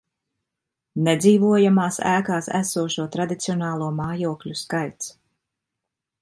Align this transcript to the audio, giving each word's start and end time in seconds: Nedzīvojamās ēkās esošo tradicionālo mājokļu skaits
Nedzīvojamās 1.07 1.99
ēkās 2.13 2.49
esošo 2.61 3.05
tradicionālo 3.17 3.91
mājokļu 4.01 4.57
skaits 4.63 5.15